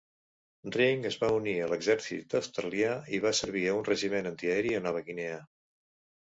[0.75, 4.85] Ring es va unir a l'exèrcit australià i va servir a un regiment antiaeri a
[4.89, 5.41] Nova Guinea.